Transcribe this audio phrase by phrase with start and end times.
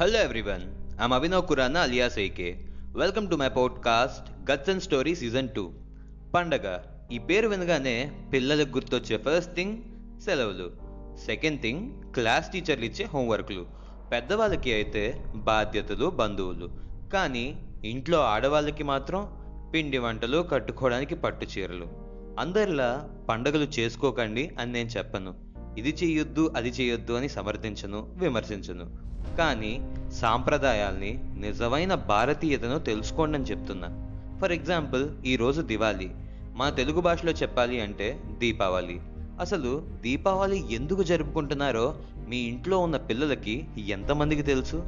[0.00, 0.62] Hello everyone
[1.02, 2.52] I'm Abhinav Kurana alias AK.
[2.98, 5.68] Welcome to my podcast Guts and Story Season 2.
[6.34, 6.78] పండగ.
[7.12, 9.78] ఈ పేరు వినగానే పిల్లలకు గుర్తొచ్చే ఫస్ట్ థింగ్
[10.20, 10.72] సెలవులు.
[11.26, 13.66] సెకండ్ థింగ్ క్లాస్ టీచర్లు ఇచ్చే హోంవర్క్లు
[14.12, 16.70] పెద్దవాళ్ళకి అయితే బాధ్యతలు బంధువులు.
[17.12, 19.28] కానీ ఇంట్లో ఆడవాళ్ళకి మాత్రం
[19.74, 21.86] పిండి వంటలు కట్టుకోవడానికి పట్టు చీరలు.
[22.38, 25.34] అందరిలా పండగలు చేసుకోకండి అని నేను చెప్పను.
[25.78, 29.15] ఇది చేయొద్దు అది చేయొద్దు అని సమర్థించను విమర్శించను.
[29.38, 33.88] కానీ సాంప్రదాయాల్ని నిజమైన భారతీయతను తెలుసుకోండి అని చెప్తున్నా.
[34.40, 36.10] ఫర్ ఎగ్జాంపుల్ ఈరోజు దివాళీ.
[36.56, 39.00] మన తెలుగు భాషలో చెప్పాలి అంటే దీపావళి.
[39.40, 41.94] అసలు దీపావళి ఎందుకు జరుపుకుంటున్నారో
[42.28, 44.82] మీ ఇంట్లో ఉన్న పిల్లలకి ఎంతమందికి తెలుసు?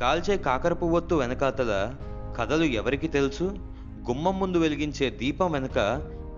[0.00, 1.94] కాల్చే కాకర పువ్వొత్తు వెనకాతల
[2.38, 3.44] కథలు ఎవరికి తెలుసు?
[4.08, 5.74] గుమ్మం ముందు వెలిగించే దీపం వెనుక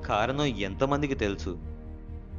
[0.06, 1.58] కారణం ఎంతమందికి తెలుసు?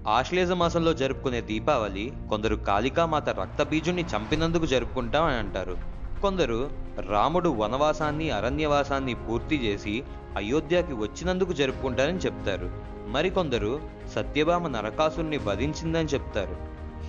[0.07, 5.77] ఆశ్లేష మాసంలో జరుపుకునే దీపావళి కొందరు కాళికామాత రక్తబీజుణ్ణి చంపినందుకు జరుపుకుంటాం అని అంటారు.
[6.21, 6.69] కొందరు
[7.07, 10.03] రాముడు వనవాసాన్ని అరణ్యవాసాన్ని పూర్తి చేసి
[10.37, 12.71] అయోధ్యకి వచ్చినందుకు జరుపుకుంటారని చెప్తారు.
[13.07, 13.79] మరికొందరు
[14.15, 16.55] సత్యభామ నరకాసుని వధించిందని చెప్తారు.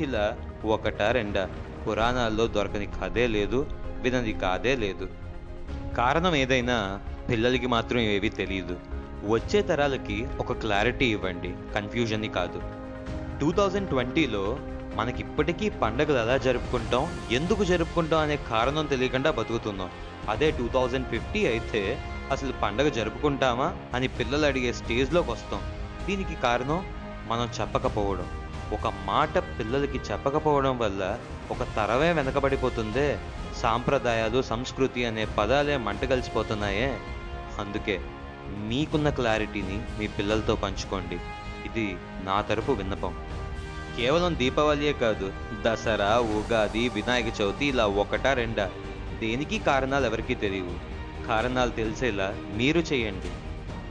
[0.02, 1.48] ఇలా ఒకట రెండా?
[1.88, 3.66] పురాణాల్లో దొరకని కథే లేదు
[4.02, 5.08] వినది కాదే లేదు.
[5.96, 11.54] కారణం ఏదైనా పిల్లలకి మాత్రం ఏవి తెలియదు వచ్చే తరాలకి ఒక క్లారిటీ ఇవ్వండి.
[11.74, 12.62] కన్ఫ్యూజన్ని కాదు.
[13.40, 14.58] టూ థౌజండ్ ట్వంటీలో
[14.94, 19.90] మనకి ఇప్పటికీ పండగలు ఎలా జరుపుకుంటాం ఎందుకు జరుపుకుంటాం అనే కారణం తెలియకుండా బతుకుతున్నాం.
[20.28, 21.98] అదే టూ థౌజండ్ ఫిఫ్టీ అయితే
[22.30, 25.60] అసలు పండగ జరుపుకుంటామా అని పిల్లలు అడిగే స్టేజ్లోకి వస్తాం.
[26.06, 26.86] దీనికి కారణం
[27.28, 28.26] మనం చెప్పకపోవడం.
[28.72, 31.18] ఒక మాట పిల్లలకి చెప్పకపోవడం వల్ల
[31.50, 33.18] ఒక తరమే వెనకబడిపోతుందే.
[33.56, 36.98] సాంప్రదాయాలు సంస్కృతి అనే పదాలే మంట కలిసిపోతున్నాయే.
[37.58, 38.00] అందుకే
[38.56, 41.18] మీకున్న క్లారిటీని మీ పిల్లలతో పంచుకోండి.
[41.66, 43.14] ఇది నా తరపు విన్నపం.
[43.96, 48.70] కేవలం దీపావళియే కాదు దసరా ఉగాది వినాయక చవితి ఇలా ఒకటా రెండా?
[49.20, 50.90] దేనికి కారణాలు ఎవరికీ తెలియవు.
[51.26, 53.30] కారణాలు తెలిసేలా మీరు చేయండి.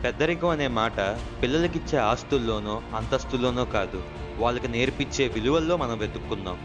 [0.04, 1.00] పెద్దరికం అనే మాట
[1.44, 4.04] పిల్లలకిచ్చే ఆస్తుల్లోనో అంతస్తుల్లోనో కాదు
[4.38, 6.58] వాళ్ళకి నేర్పించే విలువల్లో మనం వెతుక్కుందాం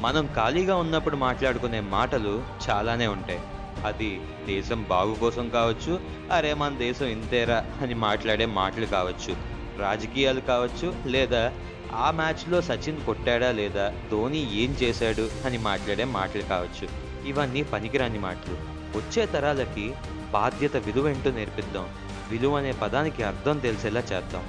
[0.00, 3.40] మనం ఖాళీగా ఉన్నప్పుడు మాట్లాడుకునే మాటలు చాలానే ఉంటాయి.
[3.84, 6.00] అది దేశం బాగు కోసం కావచ్చు
[6.32, 9.36] అరే మన దేశం ఇంతేరా అని మాట్లాడే మాటలు కావచ్చు
[9.78, 11.52] రాజకీయాలు కావచ్చు లేదా
[11.92, 16.88] ఆ మ్యాచ్లో సచిన్ కొట్టాడా లేదా ధోని ఏం చేశాడు అని మాట్లాడే మాటలు కావచ్చు.
[17.26, 18.54] ఇవన్నీ పనికిరాని మాటలు.
[18.98, 19.92] వచ్చే తరాలకి
[20.32, 21.88] బాధ్యత విలువ ఏంటో నేర్పిద్దాం.
[22.30, 24.42] విలువ అనే పదానికి అర్థం తెలిసేలా చేద్దాం.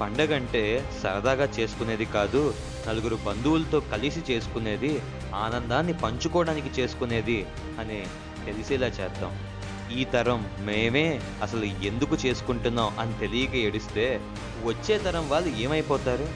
[0.00, 2.54] పండగ అంటే సరదాగా చేసుకునేది కాదు
[2.88, 5.02] నలుగురు బంధువులతో కలిసి చేసుకునేది
[5.34, 7.46] ఆనందాన్ని పంచుకోవడానికి చేసుకునేది
[7.78, 8.06] అనే
[8.46, 9.32] తెలిసేలా చేద్దాం.
[9.98, 14.20] ఈ తరం మేమే అసలు ఎందుకు చేసుకుంటున్నాం అని తెలియక ఏడిస్తే
[14.64, 16.28] వచ్చే తరం వాళ్ళు ఏమైపోతారు?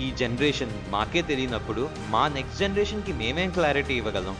[0.00, 4.36] ఈ జనరేషన్ మాకే తెలియనప్పుడు మా నెక్స్ట్ జనరేషన్కి మేమేం క్లారిటీ ఇవ్వగలం?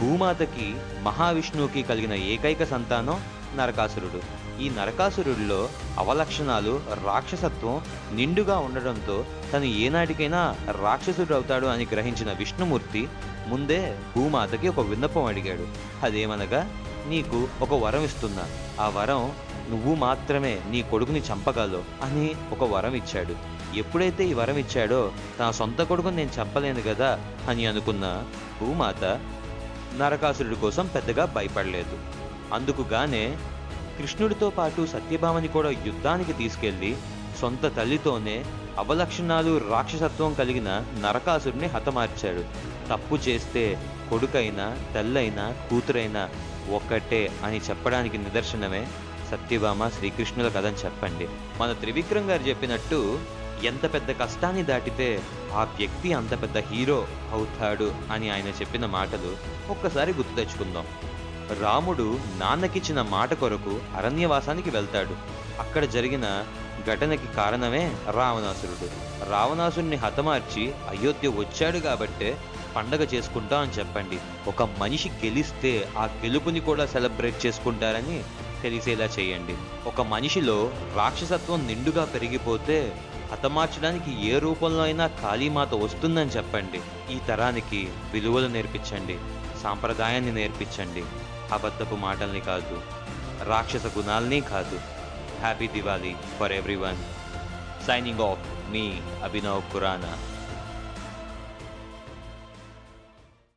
[0.00, 3.20] భూమాతకి మహావిష్ణువుకి కలిగిన ఏకైక సంతానం
[3.56, 4.40] నరకాసురుడు.
[4.62, 5.68] ఈ నరకాసురుడిలో
[5.98, 7.82] అవలక్షణాలు రాక్షసత్వం
[8.16, 13.08] నిండుగా ఉండడంతో తను ఏనాటికైనా రాక్షసుడు అవుతాడు అని గ్రహించిన విష్ణుమూర్తి
[13.50, 15.66] ముందే భూమాతకి ఒక విన్నపం అడిగాడు.
[16.06, 16.70] అదేమనగా
[17.08, 18.44] నీకు ఒక వరం ఇస్తున్నా.
[18.84, 19.32] ఆ వరం
[19.70, 23.34] నువ్వు మాత్రమే నీ కొడుకుని చంపగలవు అని ఒక వరం ఇచ్చాడు.
[23.76, 28.24] ఎప్పుడైతే ఈ వరం ఇచ్చాడో తన సొంత కొడుకుని నేను చంపలేను కదా అని అనుకున్న
[28.60, 29.04] భూమాత
[29.98, 31.98] నరకాసురుడి కోసం పెద్దగా భయపడలేదు.
[32.54, 33.36] అందుకుగానే
[33.98, 36.96] కృష్ణుడితో పాటు సత్యభామని కూడా యుద్ధానికి తీసుకెళ్ళి
[37.40, 38.44] సొంత తల్లితోనే
[38.78, 42.69] అవలక్షణాలు రాక్షసత్వం కలిగిన నరకాసుడిని హతమార్చాడు.
[42.90, 46.28] తప్పు చేస్తే కొడుకైనా తల్లైనా కూతురైనా
[46.72, 48.86] ఒక్కటే అని చెప్పడానికి నిదర్శనమే
[49.30, 51.28] సత్యభామ శ్రీకృష్ణుల కథని చెప్పండి.
[51.60, 53.18] మన త్రివిక్రమ్ గారు చెప్పినట్టు
[53.64, 59.36] ఎంత పెద్ద కష్టాన్ని దాటితే ఆ వ్యక్తి అంత పెద్ద హీరో అవుతాడు అని ఆయన చెప్పిన మాటలు
[59.70, 60.86] ఒక్కసారి గుర్తు తెచ్చుకుందాం.
[61.60, 65.16] రాముడు నాన్నకిచ్చిన మాట కొరకు అరణ్యవాసానికి వెళ్తాడు.
[65.60, 66.44] అక్కడ జరిగిన
[66.86, 68.88] ఘటనకి కారణమే రావణాసురుడు.
[69.30, 72.36] రావణాసురుని హతమార్చి అయోధ్య వచ్చాడు కాబట్టే
[72.76, 74.18] పండగ చేసుకుంటా అని చెప్పండి.
[74.48, 78.24] ఒక మనిషి గెలిస్తే ఆ గెలుపుని కూడా సెలబ్రేట్ చేసుకుంటారని
[78.62, 79.54] తెలిసేలా చేయండి.
[79.86, 83.02] ఒక మనిషిలో రాక్షసత్వం నిండుగా పెరిగిపోతే
[83.32, 86.80] హతమార్చడానికి ఏ రూపంలో అయినా కాళీమాత వస్తుందని చెప్పండి.
[87.14, 89.18] ఈ తరానికి విలువలు నేర్పించండి.
[89.62, 91.04] సాంప్రదాయాన్ని నేర్పించండి.
[91.52, 92.80] అబద్ధపు మాటల్ని కాదు
[93.42, 94.80] రాక్షస గుణాల్ని కాదు.
[95.40, 96.96] Happy Diwali for everyone
[97.86, 100.39] signing off me Abhinav Khurana.